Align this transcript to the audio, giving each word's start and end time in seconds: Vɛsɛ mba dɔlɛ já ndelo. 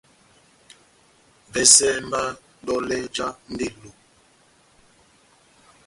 Vɛsɛ 1.51 1.87
mba 2.05 2.21
dɔlɛ 2.65 2.97
já 3.15 3.27
ndelo. 3.51 3.91